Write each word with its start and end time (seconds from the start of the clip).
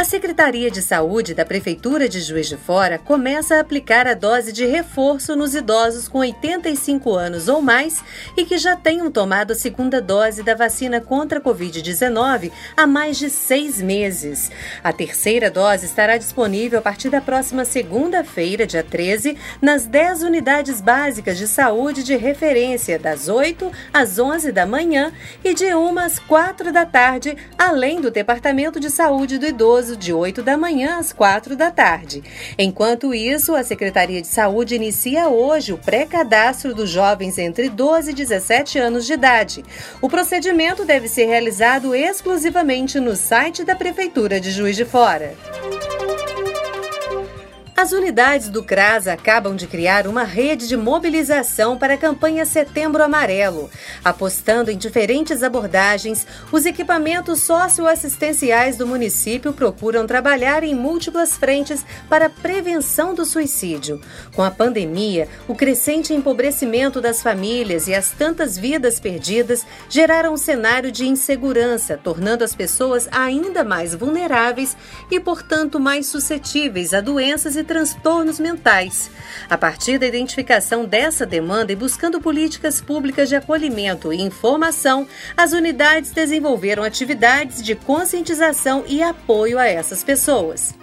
A 0.00 0.04
Secretaria 0.04 0.70
de 0.70 0.80
Saúde 0.80 1.34
da 1.34 1.44
Prefeitura 1.44 2.08
de 2.08 2.22
Juiz 2.22 2.48
de 2.48 2.56
Fora 2.56 2.96
começa 2.96 3.56
a 3.56 3.60
aplicar 3.60 4.06
a 4.06 4.14
dose 4.14 4.50
de 4.50 4.64
reforço 4.64 5.36
nos 5.36 5.54
idosos 5.54 6.08
com 6.08 6.20
85 6.20 7.14
anos 7.14 7.48
ou 7.48 7.60
mais 7.60 8.02
e 8.34 8.46
que 8.46 8.56
já 8.56 8.74
tenham 8.74 9.10
tomado 9.10 9.50
a 9.50 9.54
segunda 9.54 10.00
dose 10.00 10.42
da 10.42 10.54
vacina 10.54 11.02
contra 11.02 11.38
a 11.38 11.42
Covid-19 11.42 12.50
há 12.74 12.86
mais 12.86 13.18
de 13.18 13.28
seis 13.28 13.78
meses. 13.82 14.50
A 14.82 14.90
terceira 14.90 15.50
dose 15.50 15.84
estará 15.84 16.16
disponível 16.16 16.78
a 16.78 16.82
partir 16.82 17.10
da 17.10 17.20
próxima 17.20 17.66
segunda-feira, 17.66 18.66
dia 18.66 18.82
13, 18.82 19.36
nas 19.60 19.84
10 19.84 20.22
unidades 20.22 20.80
básicas 20.80 21.36
de 21.36 21.46
saúde 21.46 22.02
de 22.02 22.16
referência, 22.16 22.98
das 22.98 23.28
8 23.28 23.70
às 23.92 24.18
11 24.18 24.50
da 24.50 24.64
manhã 24.64 25.12
e 25.44 25.52
de 25.52 25.74
1 25.74 25.98
às 25.98 26.18
4 26.18 26.72
da 26.72 26.86
tarde, 26.86 27.36
além 27.58 28.00
do 28.00 28.10
Departamento 28.10 28.80
de 28.80 28.88
Saúde 28.88 29.36
do 29.36 29.44
Idoso 29.44 29.89
de 29.96 30.12
8 30.12 30.42
da 30.42 30.56
manhã 30.56 30.98
às 30.98 31.12
4 31.12 31.56
da 31.56 31.70
tarde. 31.70 32.22
Enquanto 32.58 33.14
isso, 33.14 33.54
a 33.54 33.62
Secretaria 33.62 34.20
de 34.20 34.28
Saúde 34.28 34.74
inicia 34.74 35.28
hoje 35.28 35.72
o 35.72 35.78
pré-cadastro 35.78 36.74
dos 36.74 36.90
jovens 36.90 37.38
entre 37.38 37.68
12 37.68 38.10
e 38.10 38.14
17 38.14 38.78
anos 38.78 39.06
de 39.06 39.12
idade. 39.12 39.64
O 40.00 40.08
procedimento 40.08 40.84
deve 40.84 41.08
ser 41.08 41.26
realizado 41.26 41.94
exclusivamente 41.94 42.98
no 43.00 43.16
site 43.16 43.64
da 43.64 43.74
Prefeitura 43.74 44.40
de 44.40 44.50
Juiz 44.50 44.76
de 44.76 44.84
Fora. 44.84 45.34
As 47.80 47.92
unidades 47.92 48.50
do 48.50 48.62
CRAS 48.62 49.06
acabam 49.08 49.56
de 49.56 49.66
criar 49.66 50.06
uma 50.06 50.22
rede 50.22 50.68
de 50.68 50.76
mobilização 50.76 51.78
para 51.78 51.94
a 51.94 51.96
campanha 51.96 52.44
Setembro 52.44 53.02
Amarelo. 53.02 53.70
Apostando 54.04 54.70
em 54.70 54.76
diferentes 54.76 55.42
abordagens, 55.42 56.26
os 56.52 56.66
equipamentos 56.66 57.40
socioassistenciais 57.40 58.76
do 58.76 58.86
município 58.86 59.54
procuram 59.54 60.06
trabalhar 60.06 60.62
em 60.62 60.74
múltiplas 60.74 61.38
frentes 61.38 61.82
para 62.06 62.26
a 62.26 62.28
prevenção 62.28 63.14
do 63.14 63.24
suicídio. 63.24 63.98
Com 64.34 64.42
a 64.42 64.50
pandemia, 64.50 65.26
o 65.48 65.54
crescente 65.54 66.12
empobrecimento 66.12 67.00
das 67.00 67.22
famílias 67.22 67.88
e 67.88 67.94
as 67.94 68.10
tantas 68.10 68.58
vidas 68.58 69.00
perdidas 69.00 69.64
geraram 69.88 70.34
um 70.34 70.36
cenário 70.36 70.92
de 70.92 71.08
insegurança, 71.08 71.96
tornando 71.96 72.44
as 72.44 72.54
pessoas 72.54 73.08
ainda 73.10 73.64
mais 73.64 73.94
vulneráveis 73.94 74.76
e, 75.10 75.18
portanto, 75.18 75.80
mais 75.80 76.08
suscetíveis 76.08 76.92
a 76.92 77.00
doenças 77.00 77.56
e 77.56 77.69
transtornos 77.70 78.40
mentais. 78.40 79.12
A 79.48 79.56
partir 79.56 79.96
da 79.96 80.04
identificação 80.04 80.84
dessa 80.84 81.24
demanda 81.24 81.70
e 81.70 81.76
buscando 81.76 82.20
políticas 82.20 82.80
públicas 82.80 83.28
de 83.28 83.36
acolhimento 83.36 84.12
e 84.12 84.20
informação, 84.20 85.06
as 85.36 85.52
unidades 85.52 86.10
desenvolveram 86.10 86.82
atividades 86.82 87.62
de 87.62 87.76
conscientização 87.76 88.82
e 88.88 89.00
apoio 89.00 89.56
a 89.56 89.68
essas 89.68 90.02
pessoas. 90.02 90.79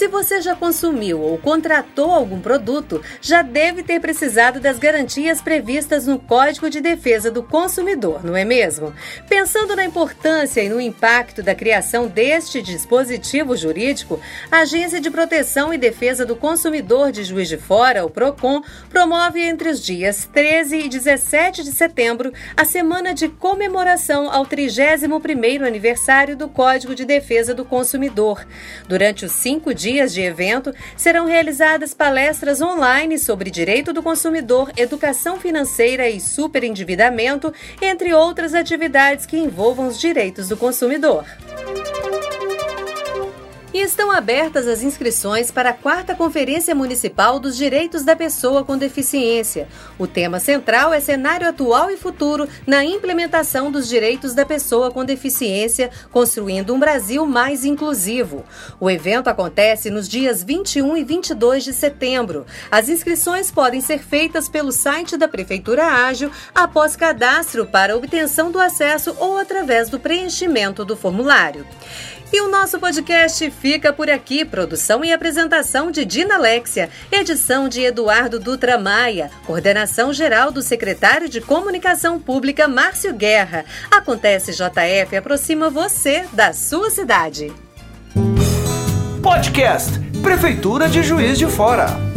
Se 0.00 0.08
você 0.08 0.40
já 0.40 0.56
consumiu 0.56 1.20
ou 1.20 1.36
contratou 1.36 2.10
algum 2.10 2.40
produto, 2.40 3.02
já 3.20 3.42
deve 3.42 3.82
ter 3.82 4.00
precisado 4.00 4.58
das 4.58 4.78
garantias 4.78 5.42
previstas 5.42 6.06
no 6.06 6.18
Código 6.18 6.70
de 6.70 6.80
Defesa 6.80 7.30
do 7.30 7.42
Consumidor, 7.42 8.24
não 8.24 8.34
é 8.34 8.42
mesmo? 8.42 8.94
Pensando 9.28 9.76
na 9.76 9.84
importância 9.84 10.62
e 10.62 10.70
no 10.70 10.80
impacto 10.80 11.42
da 11.42 11.54
criação 11.54 12.08
deste 12.08 12.62
dispositivo 12.62 13.54
jurídico, 13.54 14.18
a 14.50 14.60
Agência 14.60 15.02
de 15.02 15.10
Proteção 15.10 15.70
e 15.70 15.76
Defesa 15.76 16.24
do 16.24 16.34
Consumidor 16.34 17.12
de 17.12 17.22
Juiz 17.22 17.46
de 17.46 17.58
Fora, 17.58 18.02
o 18.02 18.08
PROCON, 18.08 18.62
promove 18.88 19.42
entre 19.42 19.68
os 19.68 19.84
dias 19.84 20.26
13 20.32 20.78
e 20.78 20.88
17 20.88 21.62
de 21.62 21.72
setembro 21.72 22.32
a 22.56 22.64
semana 22.64 23.12
de 23.12 23.28
comemoração 23.28 24.32
ao 24.32 24.46
31º 24.46 25.62
aniversário 25.62 26.34
do 26.34 26.48
Código 26.48 26.94
de 26.94 27.04
Defesa 27.04 27.52
do 27.52 27.66
Consumidor. 27.66 28.46
Durante 28.88 29.26
os 29.26 29.32
cinco 29.32 29.74
dias 29.74 29.89
dias 29.90 30.14
de 30.14 30.20
evento, 30.20 30.72
serão 30.96 31.26
realizadas 31.26 31.92
palestras 31.92 32.62
online 32.62 33.18
sobre 33.18 33.50
direito 33.50 33.92
do 33.92 34.02
consumidor, 34.02 34.70
educação 34.76 35.40
financeira 35.40 36.08
e 36.08 36.20
superendividamento, 36.20 37.52
entre 37.82 38.14
outras 38.14 38.54
atividades 38.54 39.26
que 39.26 39.36
envolvam 39.36 39.88
os 39.88 39.98
direitos 39.98 40.48
do 40.48 40.56
consumidor. 40.56 41.24
E 43.72 43.78
estão 43.78 44.10
abertas 44.10 44.66
as 44.66 44.82
inscrições 44.82 45.52
para 45.52 45.70
a 45.70 45.72
quarta 45.72 46.12
Conferência 46.12 46.74
Municipal 46.74 47.38
dos 47.38 47.56
Direitos 47.56 48.02
da 48.02 48.16
Pessoa 48.16 48.64
com 48.64 48.76
Deficiência. 48.76 49.68
O 49.96 50.08
tema 50.08 50.40
central 50.40 50.92
é 50.92 50.98
cenário 50.98 51.48
atual 51.48 51.88
e 51.88 51.96
futuro 51.96 52.48
na 52.66 52.84
implementação 52.84 53.70
dos 53.70 53.88
direitos 53.88 54.34
da 54.34 54.44
pessoa 54.44 54.90
com 54.90 55.04
deficiência, 55.04 55.88
construindo 56.10 56.74
um 56.74 56.80
Brasil 56.80 57.24
mais 57.24 57.64
inclusivo. 57.64 58.44
O 58.80 58.90
evento 58.90 59.28
acontece 59.28 59.88
nos 59.88 60.08
dias 60.08 60.42
21 60.42 60.96
e 60.96 61.04
22 61.04 61.62
de 61.62 61.72
setembro. 61.72 62.46
As 62.72 62.88
inscrições 62.88 63.52
podem 63.52 63.80
ser 63.80 64.00
feitas 64.00 64.48
pelo 64.48 64.72
site 64.72 65.16
da 65.16 65.28
Prefeitura 65.28 65.86
Ágil 65.86 66.32
após 66.52 66.96
cadastro 66.96 67.64
para 67.66 67.96
obtenção 67.96 68.50
do 68.50 68.58
acesso 68.58 69.14
ou 69.20 69.38
através 69.38 69.88
do 69.88 70.00
preenchimento 70.00 70.84
do 70.84 70.96
formulário. 70.96 71.64
E 72.32 72.40
o 72.42 72.48
nosso 72.48 72.78
podcast 72.78 73.50
fica 73.60 73.92
por 73.92 74.10
aqui. 74.10 74.44
Produção 74.44 75.04
e 75.04 75.12
apresentação 75.12 75.90
de 75.90 76.04
Dina 76.04 76.34
Alexia, 76.34 76.90
edição 77.12 77.68
de 77.68 77.82
Eduardo 77.82 78.40
Dutra 78.40 78.78
Maia, 78.78 79.30
coordenação 79.46 80.12
geral 80.12 80.50
do 80.50 80.62
secretário 80.62 81.28
de 81.28 81.40
Comunicação 81.40 82.18
Pública 82.18 82.66
Márcio 82.66 83.14
Guerra. 83.14 83.64
Acontece 83.90 84.52
JF 84.52 85.16
aproxima 85.16 85.70
você 85.70 86.24
da 86.32 86.52
sua 86.52 86.90
cidade. 86.90 87.52
Podcast 89.22 89.98
Prefeitura 90.22 90.88
de 90.88 91.02
Juiz 91.02 91.38
de 91.38 91.46
Fora. 91.46 92.09